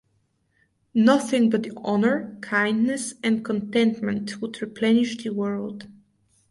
[0.95, 5.85] Nothing but honour, kindness, and contentment would replenish the world.